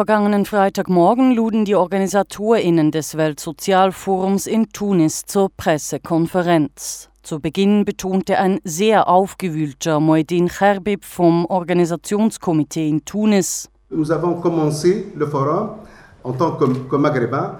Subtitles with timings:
[0.00, 7.10] vergangenen Freitagmorgen luden die OrganisatorInnen des Weltsozialforums in Tunis zur Pressekonferenz.
[7.22, 13.68] Zu Beginn betonte ein sehr aufgewühlter Moedin Cherbib vom Organisationskomitee in Tunis.
[13.90, 15.68] Nous avons commencé le forum
[16.24, 17.58] en tant que, que Maghrébins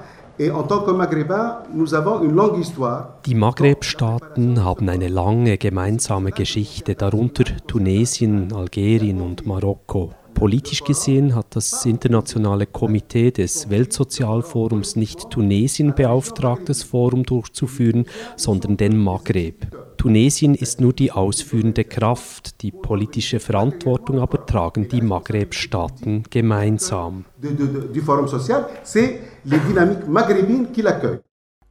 [3.27, 10.15] die Maghreb-Staaten haben eine lange gemeinsame Geschichte, darunter Tunesien, Algerien und Marokko.
[10.41, 18.79] Politisch gesehen hat das internationale Komitee des Weltsozialforums nicht Tunesien beauftragt, das Forum durchzuführen, sondern
[18.79, 19.67] den Maghreb.
[19.99, 27.27] Tunesien ist nur die ausführende Kraft, die politische Verantwortung aber tragen die Maghreb-Staaten gemeinsam.
[27.39, 31.21] Du Forum social, c'est les dynamiques.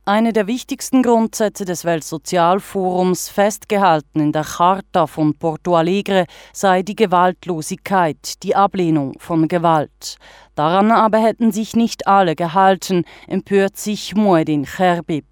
[0.10, 6.96] Eine der wichtigsten Grundsätze des Weltsozialforums, festgehalten in der Charta von Porto Alegre, sei die
[6.96, 10.18] Gewaltlosigkeit, die Ablehnung von Gewalt.
[10.56, 15.26] Daran aber hätten sich nicht alle gehalten, empört sich Muedin Cherbib.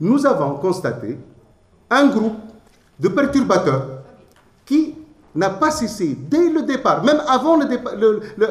[0.00, 1.16] Nous avons constaté
[1.88, 2.40] un groupe
[2.98, 4.02] de perturbateurs
[4.66, 4.96] qui
[5.36, 7.60] n'a pas cessé dès le départ, même avant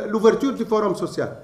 [0.09, 1.35] l'ouverture du Forum social,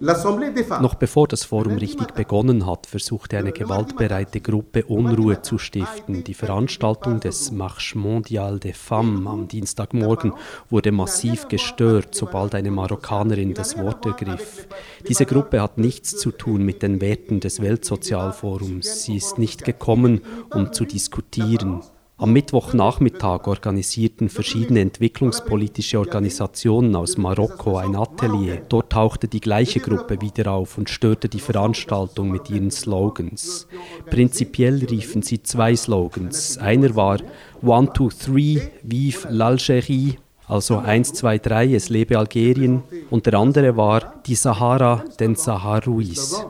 [0.00, 6.24] noch bevor das Forum richtig begonnen hat, versuchte eine gewaltbereite Gruppe Unruhe zu stiften.
[6.24, 10.32] Die Veranstaltung des Marche Mondial des Femmes am Dienstagmorgen
[10.70, 14.66] wurde massiv gestört, sobald eine Marokkanerin das Wort ergriff.
[15.08, 19.04] Diese Gruppe hat nichts zu tun mit den Werten des Weltsozialforums.
[19.04, 21.82] Sie ist nicht gekommen, um zu diskutieren.
[22.24, 28.62] Am Mittwochnachmittag organisierten verschiedene entwicklungspolitische Organisationen aus Marokko ein Atelier.
[28.66, 33.68] Dort tauchte die gleiche Gruppe wieder auf und störte die Veranstaltung mit ihren Slogans.
[34.06, 36.56] Prinzipiell riefen sie zwei Slogans.
[36.56, 37.18] Einer war
[37.60, 40.16] One, Two, Three, Vive l'Algérie,
[40.48, 42.84] also 1, 2, 3, es lebe Algerien.
[43.10, 46.42] Und der andere war die Sahara den Saharouis.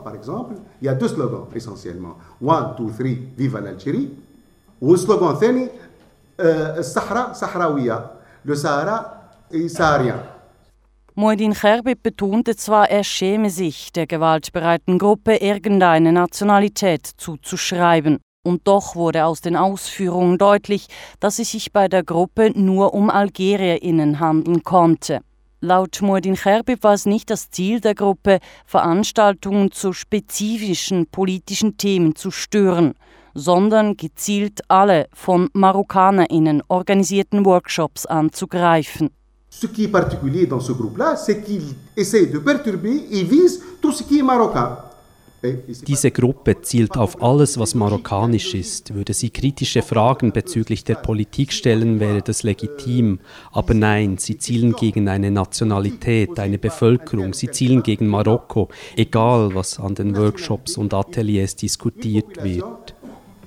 [4.82, 5.68] Il y a deux slogans essentiellement.
[5.68, 5.68] One, two, three, vive l'Algérie.
[5.68, 5.68] والسلوغان الثاني
[6.78, 10.22] الصحراء صحراوية le Sahara est saharien.
[11.14, 18.18] Muedin Cherbib betonte zwar, er schäme sich, der gewaltbereiten Gruppe irgendeine Nationalität zuzuschreiben.
[18.42, 20.86] Und doch wurde aus den Ausführungen deutlich,
[21.18, 25.20] dass es sich bei der Gruppe nur um AlgerierInnen handeln konnte.
[25.60, 32.16] Laut Muedin Cherbib war es nicht das Ziel der Gruppe, Veranstaltungen zu spezifischen politischen Themen
[32.16, 32.94] zu stören
[33.35, 39.11] sondern gezielt alle von MarokkanerInnen organisierten Workshops anzugreifen.
[39.49, 41.63] Ce qui est particulier dans ce groupe-là, c'est qu'il
[41.95, 44.77] essaie de perturber et vise tout ce qui est marocain.
[45.87, 48.95] Diese Gruppe zielt auf alles, was marokkanisch ist.
[48.95, 53.19] Würde sie kritische Fragen bezüglich der Politik stellen, wäre das legitim.
[53.51, 57.33] Aber nein, sie zielen gegen eine Nationalität, eine Bevölkerung.
[57.33, 62.94] Sie zielen gegen Marokko, egal was an den Workshops und Ateliers diskutiert wird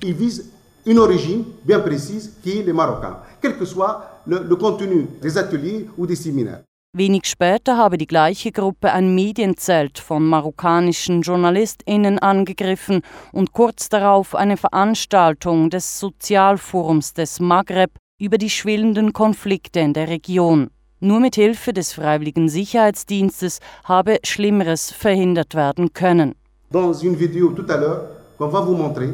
[0.03, 0.49] il vise
[0.85, 5.37] une origine bien précise qui est les Marocains, quel que soit le, le contenu des
[5.37, 6.63] ateliers ou des séminaires.
[6.97, 13.01] Wenig später habe die gleiche Gruppe ein Medienzelt von marokkanischen JournalistInnen angegriffen
[13.31, 20.07] und kurz darauf eine Veranstaltung des Sozialforums des Maghreb über die schwellenden Konflikte in der
[20.07, 20.71] Region.
[20.99, 26.33] Nur mit Hilfe des Freiwilligen Sicherheitsdienstes habe Schlimmeres verhindert werden können.
[26.71, 28.07] Dans une vidéo tout à l'heure
[28.39, 29.13] qu'on va vous montrer,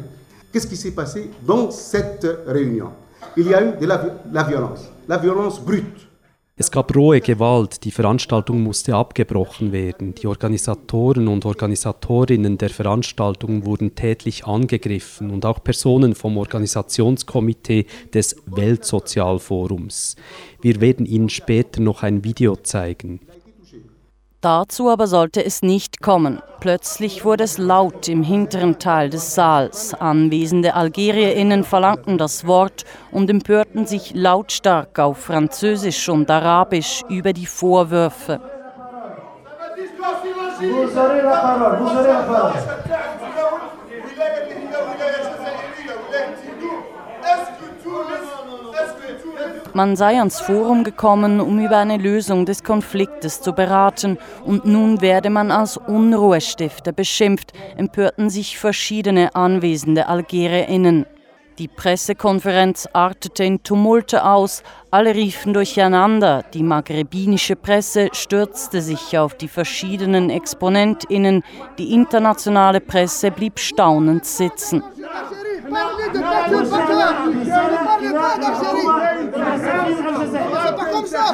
[0.55, 2.91] Qu'est-ce qui s'est passé dans cette réunion
[3.35, 4.01] Il y a eu de la,
[4.31, 6.07] la violence, la violence brute.
[6.55, 10.15] Es gab rohe Gewalt, die Veranstaltung musste abgebrochen werden.
[10.15, 18.37] Die Organisatoren und Organisatorinnen der Veranstaltung wurden tätlich angegriffen und auch Personen vom Organisationskomitee des
[18.45, 20.15] Weltsozialforums.
[20.61, 23.19] Wir werden Ihnen später noch ein Video zeigen.
[24.45, 26.39] Dazu aber sollte es nicht kommen.
[26.59, 29.95] Plötzlich wurde es laut im hinteren Teil des Saals.
[29.95, 37.47] Anwesende Algerierinnen verlangten das Wort und empörten sich lautstark auf Französisch und Arabisch über die
[37.47, 38.39] Vorwürfe.
[40.59, 42.75] Vous aurez la parole, vous aurez la parole.
[49.75, 55.01] Man sei ans Forum gekommen, um über eine Lösung des Konfliktes zu beraten, und nun
[55.01, 61.05] werde man als Unruhestifter beschimpft, empörten sich verschiedene anwesende Algerierinnen.
[61.57, 69.35] Die Pressekonferenz artete in Tumulte aus, alle riefen durcheinander, die maghrebinische Presse stürzte sich auf
[69.35, 71.43] die verschiedenen Exponentinnen,
[71.77, 74.83] die internationale Presse blieb staunend sitzen.
[75.69, 76.49] Parlez de cœur
[77.29, 78.87] Ne parlez pas d'Algérie
[80.31, 81.25] C'est pas comme ça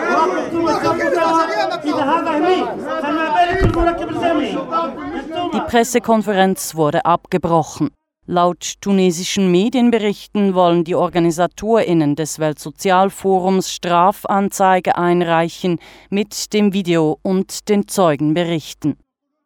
[5.53, 7.89] Die Pressekonferenz wurde abgebrochen.
[8.25, 15.79] Laut tunesischen Medienberichten wollen die Organisatorinnen des Weltsozialforums Strafanzeige einreichen
[16.09, 18.95] mit dem Video und den Zeugenberichten.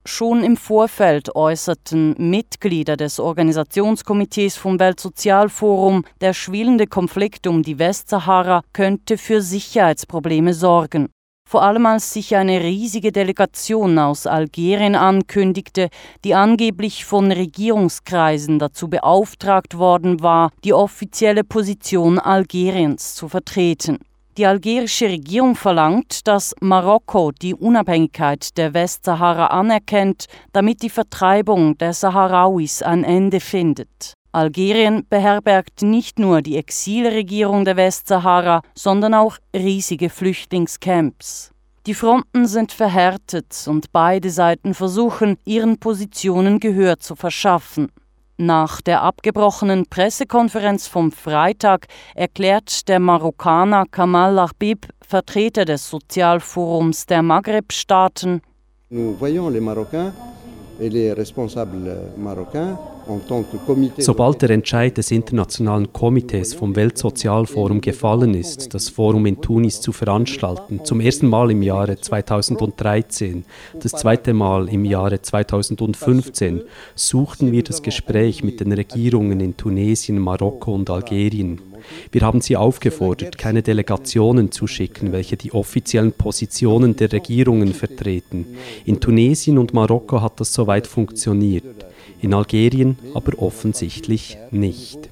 [0.07, 8.61] Schon im Vorfeld äußerten Mitglieder des Organisationskomitees vom Weltsozialforum, der schwelende Konflikt um die Westsahara
[8.71, 11.09] könnte für Sicherheitsprobleme sorgen.
[11.49, 15.89] Vor allem als sich eine riesige Delegation aus Algerien ankündigte,
[16.23, 23.97] die angeblich von Regierungskreisen dazu beauftragt worden war, die offizielle Position Algeriens zu vertreten.
[24.37, 31.93] Die algerische Regierung verlangt, dass Marokko die Unabhängigkeit der Westsahara anerkennt, damit die Vertreibung der
[31.93, 34.13] Saharauis ein Ende findet.
[34.33, 41.51] Algerien beherbergt nicht nur die Exilregierung der Westsahara, sondern auch riesige Flüchtlingscamps.
[41.85, 47.89] Die Fronten sind verhärtet und beide Seiten versuchen, ihren Positionen Gehör zu verschaffen.
[48.37, 57.21] Nach der abgebrochenen Pressekonferenz vom Freitag erklärt der Marokkaner Kamal Lachbib, Vertreter des Sozialforums der
[57.21, 58.41] Maghreb-Staaten,
[58.89, 60.13] Nous voyons les Marocains
[60.79, 62.77] et les responsables marocains
[63.97, 69.91] Sobald der Entscheid des Internationalen Komitees vom Weltsozialforum gefallen ist, das Forum in Tunis zu
[69.91, 73.45] veranstalten, zum ersten Mal im Jahre 2013,
[73.79, 76.63] das zweite Mal im Jahre 2015,
[76.95, 81.61] suchten wir das Gespräch mit den Regierungen in Tunesien, Marokko und Algerien.
[82.11, 88.47] Wir haben sie aufgefordert, keine Delegationen zu schicken, welche die offiziellen Positionen der Regierungen vertreten.
[88.85, 91.85] In Tunesien und Marokko hat das soweit funktioniert
[92.21, 95.09] in Algerien aber offensichtlich nicht.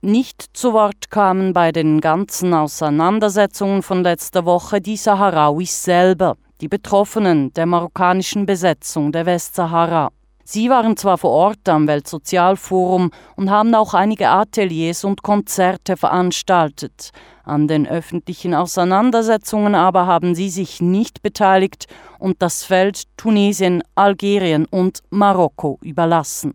[0.00, 6.68] Nicht zu Wort kamen bei den ganzen Auseinandersetzungen von letzter Woche die Saharauis selber, die
[6.68, 10.10] Betroffenen der marokkanischen Besetzung der Westsahara.
[10.44, 17.10] Sie waren zwar vor Ort am Weltsozialforum und haben auch einige Ateliers und Konzerte veranstaltet.
[17.44, 21.86] An den öffentlichen Auseinandersetzungen aber haben sie sich nicht beteiligt
[22.18, 26.54] und das Feld Tunesien, Algerien und Marokko überlassen.